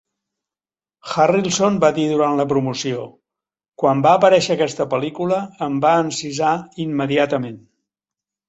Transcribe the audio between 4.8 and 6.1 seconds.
pel·lícula, em va